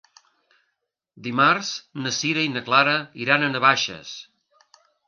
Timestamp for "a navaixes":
3.47-4.21